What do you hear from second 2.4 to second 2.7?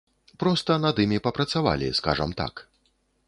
так.